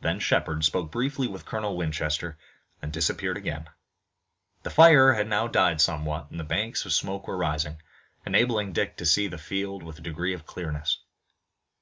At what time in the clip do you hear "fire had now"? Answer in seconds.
4.70-5.48